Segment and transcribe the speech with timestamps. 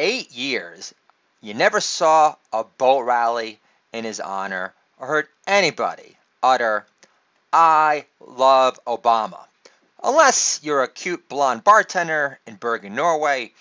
[0.00, 0.94] Eight years,
[1.40, 3.58] you never saw a boat rally
[3.92, 6.86] in his honor or heard anybody utter,
[7.52, 9.40] I love Obama.
[10.00, 13.52] Unless you're a cute blonde bartender in Bergen, Norway,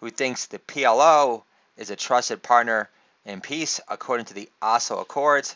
[0.00, 1.44] who thinks the PLO
[1.76, 2.90] is a trusted partner
[3.24, 5.54] in peace according to the Oslo Accords.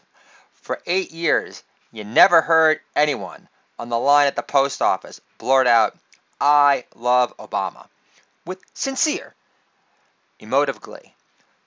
[0.62, 3.49] For eight years, you never heard anyone
[3.80, 5.97] on the line at the post office blurt out,
[6.41, 7.88] I love Obama,
[8.47, 9.35] with sincere,
[10.41, 11.15] emotive glee.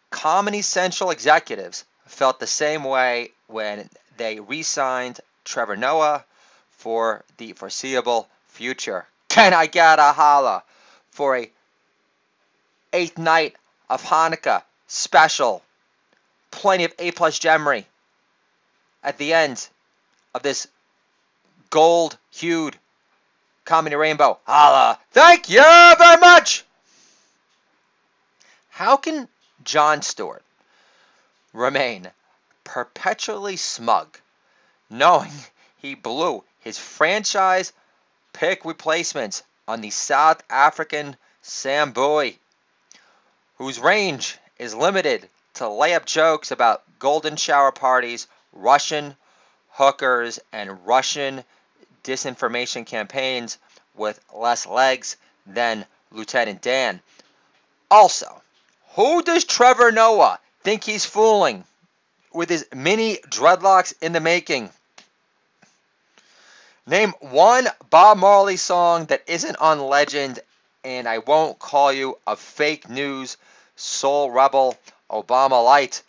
[0.10, 6.26] Comedy Central executives felt the same way when they re signed Trevor Noah
[6.72, 9.08] for the foreseeable future.
[9.30, 10.64] Can I get a holla
[11.12, 11.50] for a
[12.92, 13.56] eighth night
[13.90, 15.64] of Hanukkah special?
[16.52, 17.86] Plenty of A plus Gemry
[19.04, 19.68] at the end
[20.36, 20.68] of this
[21.70, 22.78] gold hued
[23.66, 24.38] comedy rainbow.
[24.46, 25.00] Holla!
[25.12, 25.64] Thank you
[25.98, 26.64] very much!
[28.78, 29.30] How can
[29.64, 30.44] Jon Stewart
[31.54, 32.12] remain
[32.64, 34.18] perpetually smug
[34.90, 35.32] knowing
[35.78, 37.72] he blew his franchise
[38.34, 41.94] pick replacements on the South African Sam
[43.58, 49.16] whose range is limited to layup jokes about golden shower parties, Russian
[49.70, 51.44] hookers, and Russian
[52.04, 53.60] disinformation campaigns
[53.94, 55.16] with less legs
[55.46, 57.04] than Lieutenant Dan.
[57.92, 58.42] Also,
[58.96, 61.64] who does Trevor Noah think he's fooling
[62.32, 64.70] with his mini dreadlocks in the making?
[66.86, 70.40] Name one Bob Marley song that isn't on Legend,
[70.84, 73.38] and I won't call you a fake news
[73.76, 74.78] soul rebel
[75.10, 76.04] Obama light.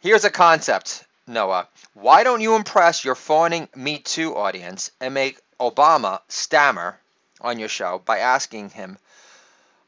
[0.00, 1.68] Here's a concept, Noah.
[1.94, 6.98] Why don't you impress your fawning Me Too audience and make Obama stammer
[7.40, 8.96] on your show by asking him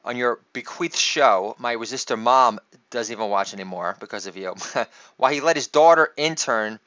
[0.04, 2.60] on your bequeathed show, my resistor mom
[2.90, 4.54] doesn't even watch anymore because of you,
[5.16, 6.78] while he let his daughter intern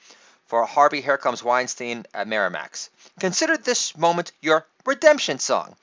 [0.46, 2.90] for Harvey Here Comes Weinstein at Miramax.
[3.20, 5.76] Consider this moment your redemption song.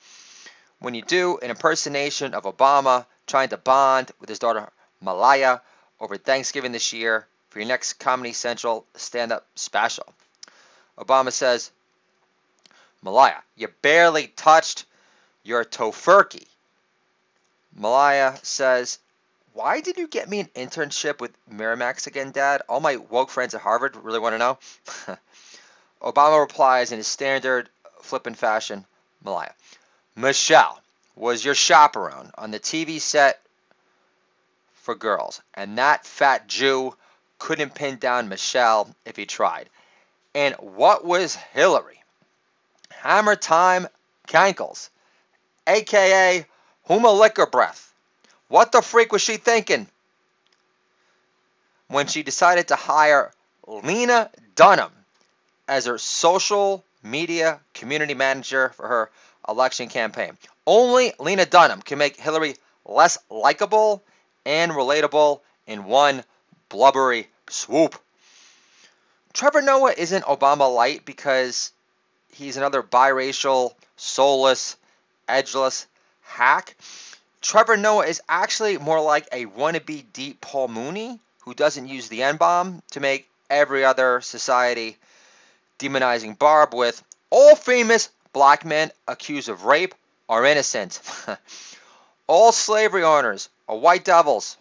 [0.79, 4.69] When you do an impersonation of Obama trying to bond with his daughter
[5.01, 5.61] Malia
[5.99, 10.05] over Thanksgiving this year for your next Comedy Central stand up special.
[10.97, 11.71] Obama says,
[13.01, 14.85] Malia, you barely touched
[15.43, 16.45] your tofurkey.
[17.75, 18.99] Malia says,
[19.53, 22.61] why did you get me an internship with Miramax again, Dad?
[22.67, 24.57] All my woke friends at Harvard really want to know.
[26.01, 27.69] Obama replies in his standard
[28.01, 28.85] flippant fashion,
[29.23, 29.53] Malia.
[30.15, 30.81] Michelle
[31.15, 33.41] was your chaperone on the TV set
[34.73, 36.95] for girls, and that fat Jew
[37.39, 39.69] couldn't pin down Michelle if he tried.
[40.33, 42.03] And what was Hillary?
[42.91, 43.87] Hammer time
[44.27, 44.89] Cankles,
[45.65, 46.45] aka
[46.89, 47.93] Huma Liquor Breath.
[48.47, 49.87] What the freak was she thinking
[51.87, 53.31] when she decided to hire
[53.65, 54.91] Lena Dunham
[55.67, 59.11] as her social media community manager for her
[59.47, 60.37] election campaign?
[60.67, 64.03] Only Lena Dunham can make Hillary less likable
[64.45, 66.23] and relatable in one
[66.69, 67.99] blubbery swoop.
[69.33, 71.71] Trevor Noah isn't Obama light because
[72.31, 74.77] he's another biracial, soulless,
[75.27, 75.87] edgeless
[76.25, 76.75] hack.
[77.41, 82.23] Trevor Noah is actually more like a wannabe deep Paul Mooney who doesn't use the
[82.23, 84.97] N bomb to make every other society
[85.79, 89.93] demonizing Barb with all famous black men accused of rape
[90.27, 90.99] are innocent.
[92.27, 94.57] all slavery owners are white devils.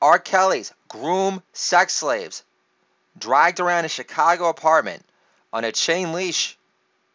[0.00, 0.18] R.
[0.18, 2.42] Kelly's groom sex slaves
[3.18, 5.04] dragged around a Chicago apartment
[5.52, 6.56] on a chain leash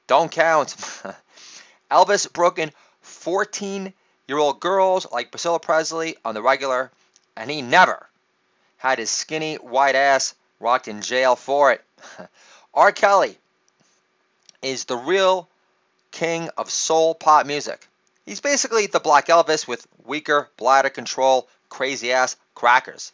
[0.08, 0.76] don't count.
[1.90, 3.94] Elvis broke in 14
[4.28, 6.92] year old girls like Priscilla Presley on the regular,
[7.36, 8.08] and he never
[8.78, 11.84] had his skinny white ass rocked in jail for it.
[12.74, 12.92] R.
[12.92, 13.38] Kelly
[14.62, 15.48] is the real
[16.12, 17.88] king of soul pop music.
[18.26, 23.12] He's basically the Black Elvis with weaker bladder control, crazy ass crackers.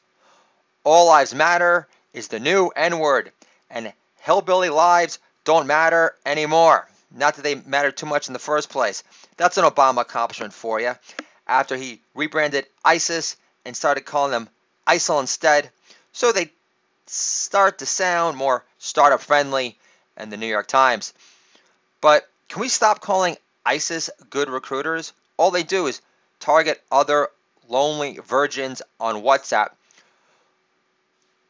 [0.83, 3.31] All Lives Matter is the new N word,
[3.69, 6.89] and hillbilly lives don't matter anymore.
[7.13, 9.03] Not that they mattered too much in the first place.
[9.37, 10.93] That's an Obama accomplishment for you.
[11.47, 14.49] After he rebranded ISIS and started calling them
[14.87, 15.69] ISIL instead,
[16.11, 16.51] so they
[17.05, 19.77] start to sound more startup friendly
[20.17, 21.13] and the New York Times.
[22.01, 25.13] But can we stop calling ISIS good recruiters?
[25.37, 26.01] All they do is
[26.39, 27.29] target other
[27.69, 29.69] lonely virgins on WhatsApp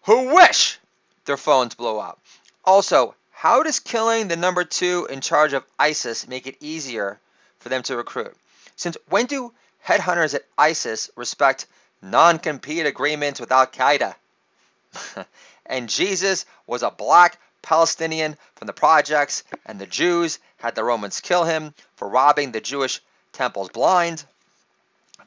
[0.04, 0.80] who wish
[1.26, 2.20] their phones blow up.
[2.66, 7.20] Also, how does killing the number two in charge of ISIS make it easier
[7.60, 8.34] for them to recruit?
[8.78, 9.52] Since when do
[9.86, 11.66] headhunters at ISIS respect
[12.02, 14.16] non compete agreements with Al Qaeda?
[15.66, 21.20] and Jesus was a black Palestinian from the projects, and the Jews had the Romans
[21.20, 23.02] kill him for robbing the Jewish
[23.34, 24.24] temples blind.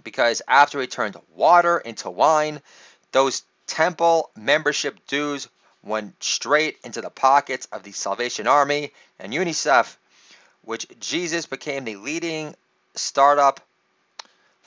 [0.05, 2.63] Because after he turned water into wine,
[3.13, 5.49] those temple membership dues
[5.83, 9.97] went straight into the pockets of the Salvation Army and UNICEF,
[10.63, 12.55] which Jesus became the leading
[12.95, 13.61] startup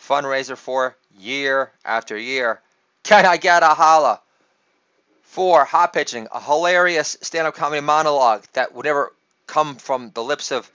[0.02, 2.62] fundraiser for year after year.
[3.04, 4.22] Can I get a holla?
[5.24, 9.14] For hot pitching, a hilarious stand up comedy monologue that would never
[9.46, 10.70] come from the lips of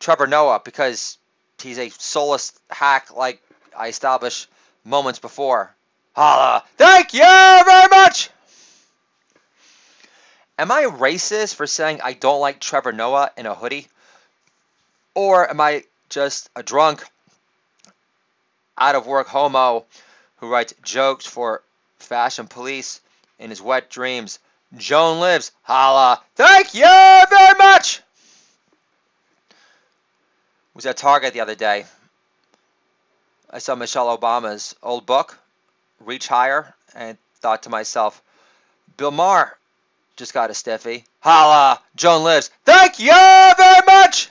[0.00, 1.16] Trevor Noah because
[1.60, 3.40] he's a soulless hack like
[3.76, 4.48] I established
[4.84, 5.74] moments before.
[6.14, 6.62] Holla!
[6.76, 8.30] Thank you very much!
[10.56, 13.88] Am I racist for saying I don't like Trevor Noah in a hoodie?
[15.14, 17.04] Or am I just a drunk,
[18.78, 19.84] out of work homo
[20.36, 21.62] who writes jokes for
[21.98, 23.00] Fashion Police
[23.38, 24.38] in his wet dreams?
[24.76, 25.52] Joan lives.
[25.62, 26.20] Holla.
[26.36, 28.00] Thank you very much.
[30.74, 31.84] Was at Target the other day.
[33.50, 35.38] I saw Michelle Obama's old book,
[36.00, 38.20] Reach Higher, and thought to myself,
[38.96, 39.56] Bill Maher
[40.16, 41.04] just got a stiffy.
[41.20, 41.80] Holla!
[41.96, 42.50] Joan lives.
[42.64, 43.12] Thank you
[43.56, 44.30] very much!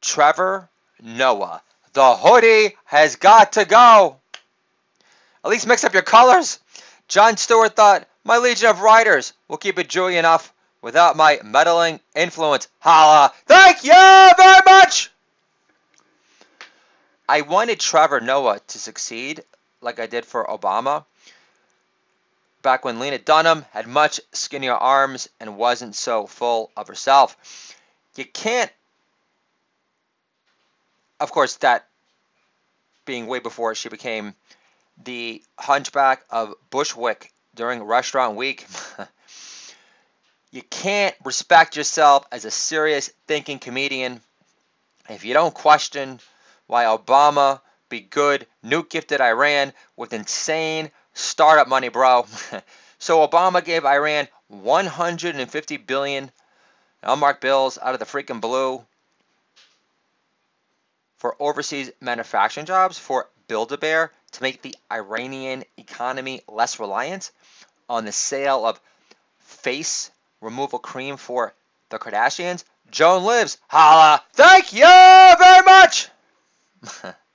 [0.00, 0.68] Trevor
[1.02, 1.60] Noah.
[1.92, 4.16] The hoodie has got to go.
[5.44, 6.58] At least mix up your colors.
[7.08, 12.00] Jon Stewart thought, my legion of writers will keep it Jewy enough without my meddling
[12.14, 12.68] influence.
[12.80, 13.32] Holla!
[13.46, 15.10] Thank you very much!
[17.28, 19.44] I wanted Trevor Noah to succeed
[19.80, 21.04] like I did for Obama
[22.62, 27.74] back when Lena Dunham had much skinnier arms and wasn't so full of herself.
[28.16, 28.70] You can't,
[31.20, 31.86] of course, that
[33.04, 34.34] being way before she became
[35.02, 38.66] the hunchback of Bushwick during Restaurant Week.
[40.50, 44.20] you can't respect yourself as a serious thinking comedian
[45.08, 46.20] if you don't question
[46.66, 52.26] why Obama be good, nuke gifted Iran with insane startup money, bro.
[52.98, 56.30] so Obama gave Iran 150 billion
[57.02, 58.84] unmarked bills out of the freaking blue
[61.18, 67.30] for overseas manufacturing jobs for Build-A-Bear to make the Iranian economy less reliant
[67.88, 68.80] on the sale of
[69.40, 71.54] face removal cream for
[71.88, 72.64] the Kardashians.
[72.90, 73.58] Joan lives.
[73.68, 74.22] Holla.
[74.32, 74.84] Thank you
[75.38, 76.08] very much.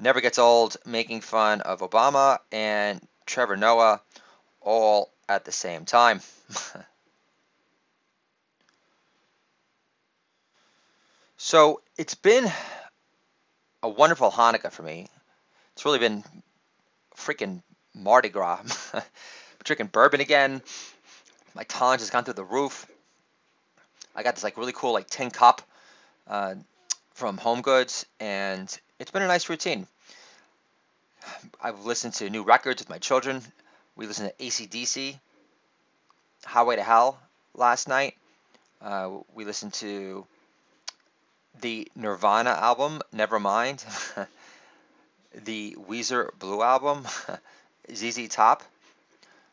[0.00, 4.00] Never gets old making fun of Obama and Trevor Noah
[4.62, 6.22] all at the same time.
[11.36, 12.50] so it's been
[13.82, 15.06] a wonderful Hanukkah for me.
[15.74, 16.24] It's really been
[17.14, 17.62] freaking
[17.94, 18.62] Mardi Gras.
[19.64, 20.62] drinking bourbon again.
[21.54, 22.86] My tolerance has gone through the roof.
[24.16, 25.62] I got this like really cool like tin cup
[26.26, 26.54] uh,
[27.14, 29.86] from Home Goods, and it's been a nice routine.
[31.60, 33.40] I've listened to new records with my children.
[33.96, 35.18] We listened to ACDC,
[36.44, 37.18] Highway to Hell
[37.54, 38.14] last night.
[38.80, 40.26] Uh, we listened to
[41.62, 43.82] the Nirvana album, Nevermind,
[45.44, 47.06] the Weezer Blue album,
[47.94, 48.62] ZZ Top,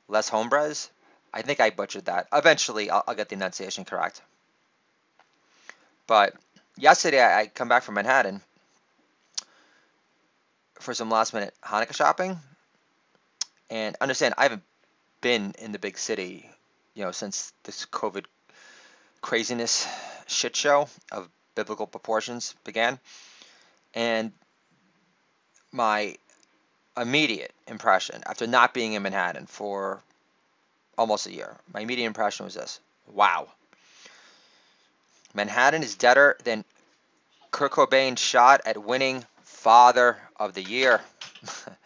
[0.09, 0.89] Les Hombres.
[1.33, 2.27] I think I butchered that.
[2.33, 4.21] Eventually, I'll, I'll get the enunciation correct.
[6.05, 6.33] But
[6.77, 8.41] yesterday, I, I come back from Manhattan
[10.79, 12.39] for some last minute Hanukkah shopping.
[13.69, 14.63] And understand, I haven't
[15.21, 16.49] been in the big city,
[16.93, 18.25] you know, since this COVID
[19.21, 19.87] craziness
[20.27, 22.99] shit show of biblical proportions began.
[23.93, 24.31] And
[25.71, 26.15] my
[26.95, 30.01] immediate impression after not being in Manhattan for
[30.97, 32.79] almost a year, my immediate impression was this
[33.13, 33.47] wow.
[35.33, 36.63] Manhattan is deader than
[37.51, 41.01] Kurt Cobain's shot at winning Father of the Year.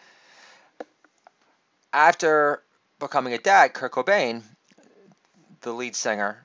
[1.93, 2.61] After
[2.99, 4.41] becoming a dad, Kurt Cobain,
[5.61, 6.43] the lead singer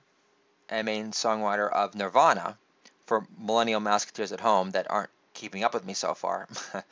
[0.68, 2.58] and main songwriter of Nirvana,
[3.06, 6.49] for millennial masketeers at home that aren't keeping up with me so far,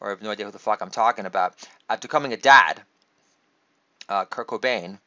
[0.00, 1.54] or have no idea who the fuck I'm talking about.
[1.88, 2.82] After becoming a dad,
[4.08, 4.98] uh, Kurt Cobain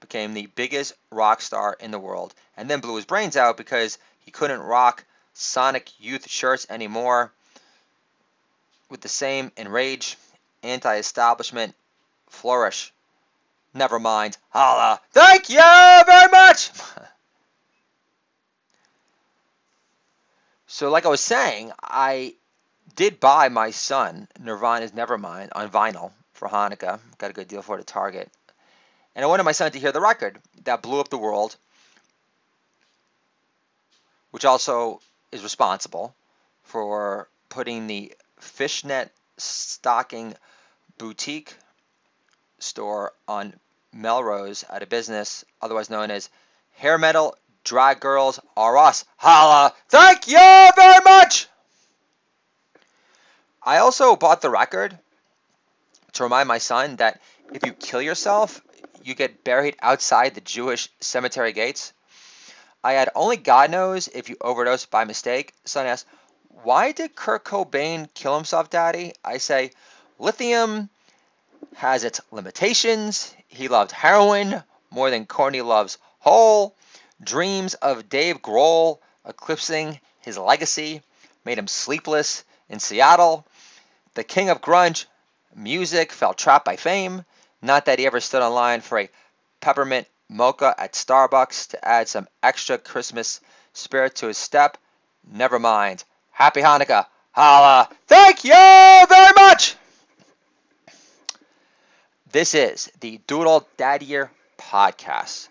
[0.00, 3.98] became the biggest rock star in the world, and then blew his brains out because
[4.20, 7.32] he couldn't rock Sonic Youth shirts anymore
[8.92, 10.16] with the same enraged,
[10.62, 11.74] anti establishment
[12.28, 12.92] flourish
[13.74, 14.36] Never mind.
[14.50, 15.00] Holla.
[15.12, 16.70] Thank you very much.
[20.66, 22.34] so, like I was saying, I
[22.94, 27.00] did buy my son Nirvana's Nevermind on vinyl for Hanukkah.
[27.16, 28.30] Got a good deal for it at Target.
[29.14, 31.56] And I wanted my son to hear the record that blew up the world,
[34.32, 36.14] which also is responsible
[36.64, 40.34] for putting the fishnet stocking
[40.98, 41.54] boutique
[42.58, 43.54] store on
[43.92, 46.28] Melrose out of business, otherwise known as
[46.72, 49.04] Hair Metal Drag Girls Are Us.
[49.16, 49.72] Holla!
[49.88, 51.48] Thank you very much!
[53.62, 54.98] I also bought the record
[56.14, 57.20] to remind my son that
[57.52, 58.60] if you kill yourself,
[59.04, 61.92] you get buried outside the Jewish cemetery gates.
[62.82, 65.52] I had only God knows if you overdose by mistake.
[65.64, 66.06] Son asked,
[66.64, 69.14] Why did Kurt Cobain kill himself, Daddy?
[69.24, 69.72] I say,
[70.20, 70.90] Lithium
[71.74, 73.34] has its limitations.
[73.48, 76.76] He loved heroin more than Courtney loves Hole.
[77.20, 81.02] Dreams of Dave Grohl eclipsing his legacy
[81.44, 83.44] made him sleepless in Seattle.
[84.14, 85.06] The king of grunge
[85.56, 87.24] music felt trapped by fame.
[87.60, 89.10] Not that he ever stood on line for a
[89.60, 93.40] peppermint mocha at Starbucks to add some extra Christmas
[93.72, 94.78] spirit to his step.
[95.24, 96.04] Never mind.
[96.32, 97.06] Happy Hanukkah.
[97.32, 97.88] Holla.
[98.06, 99.76] Thank you very much.
[102.32, 105.48] This is the Doodle Daddier podcast.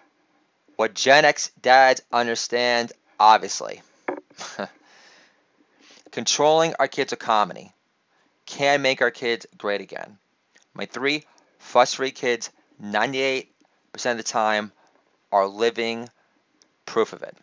[0.75, 3.81] What Gen X dads understand, obviously.
[6.11, 7.71] Controlling our kids' economy
[8.45, 10.17] can make our kids great again.
[10.73, 11.23] My three
[11.59, 12.49] fuss free kids,
[12.83, 13.45] 98%
[14.05, 14.71] of the time,
[15.31, 16.09] are living
[16.85, 17.37] proof of it.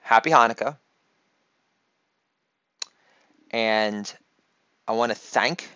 [0.00, 0.76] Happy Hanukkah.
[3.52, 4.12] And
[4.88, 5.68] I want to thank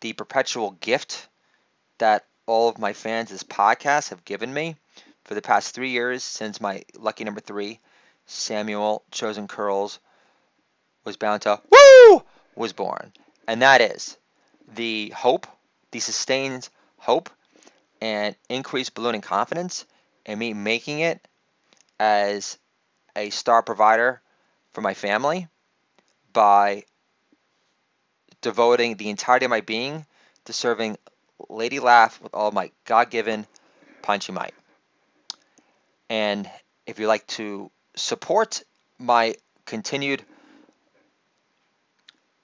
[0.00, 1.28] the perpetual gift
[1.98, 4.76] that all of my fans this podcast have given me
[5.24, 7.80] for the past three years since my lucky number three,
[8.26, 9.98] Samuel Chosen Curls,
[11.04, 12.22] was bound to woo
[12.54, 13.12] was born.
[13.46, 14.16] And that is
[14.74, 15.46] the hope,
[15.90, 16.68] the sustained
[16.98, 17.30] hope
[18.00, 19.84] and increased ballooning confidence
[20.24, 21.26] in me making it
[21.98, 22.58] as
[23.16, 24.20] a star provider
[24.72, 25.48] for my family
[26.32, 26.84] by
[28.40, 30.06] devoting the entirety of my being
[30.44, 30.96] to serving
[31.48, 33.46] Lady Laugh with all my God given
[34.02, 34.54] punchy might.
[36.08, 36.50] And
[36.86, 38.62] if you'd like to support
[38.98, 39.34] my
[39.66, 40.22] continued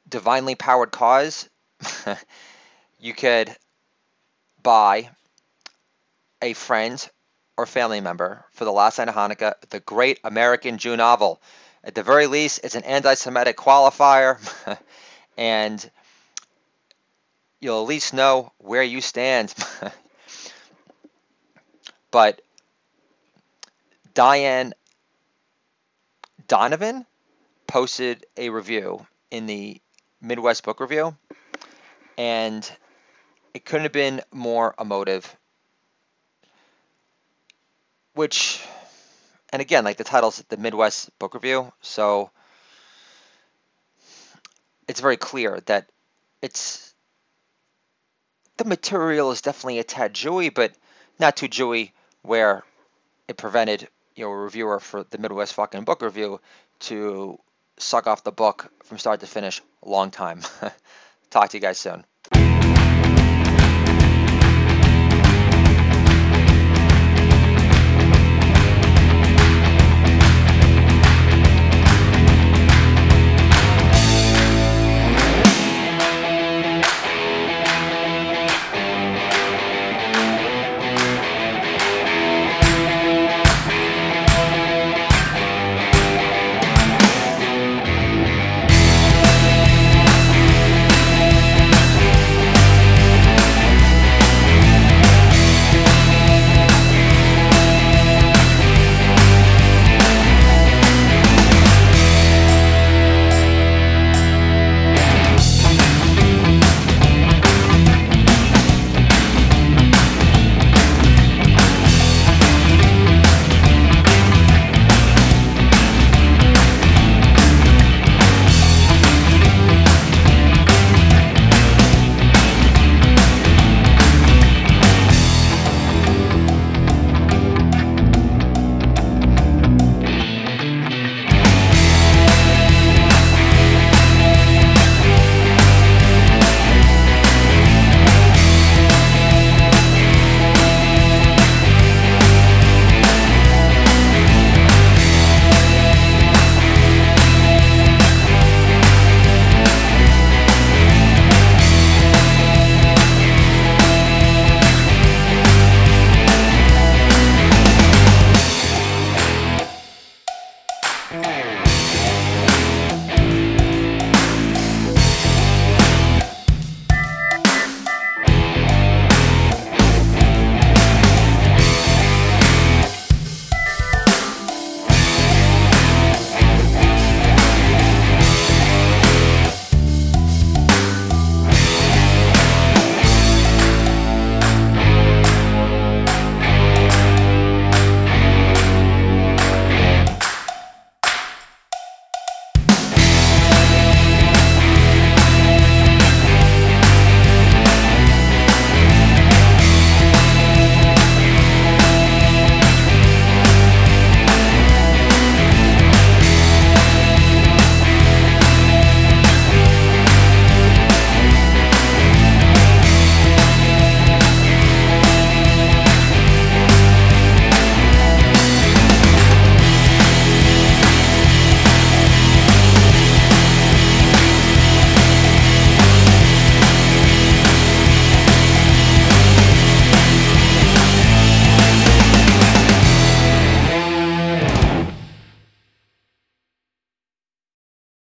[0.08, 1.48] divinely powered cause,
[3.00, 3.54] you could
[4.62, 5.10] buy
[6.42, 7.08] a friend
[7.56, 11.40] or family member for the last night of Hanukkah the Great American Jew novel.
[11.84, 14.38] At the very least, it's an anti Semitic qualifier.
[15.36, 15.90] and
[17.60, 19.54] you'll at least know where you stand.
[22.10, 22.40] but
[24.14, 24.72] Diane
[26.48, 27.04] Donovan
[27.66, 29.80] posted a review in the
[30.22, 31.16] Midwest Book Review,
[32.16, 32.70] and
[33.52, 35.36] it couldn't have been more emotive.
[38.14, 38.64] Which,
[39.54, 42.32] and again, like the title's the Midwest Book Review, so
[44.88, 45.88] it's very clear that
[46.42, 46.92] it's
[48.56, 50.72] the material is definitely a tad Jewy, but
[51.20, 51.92] not too Jewy
[52.22, 52.64] where
[53.28, 56.40] it prevented you know a reviewer for the Midwest fucking book review
[56.90, 57.38] to
[57.78, 60.40] suck off the book from start to finish a long time.
[61.30, 62.04] Talk to you guys soon.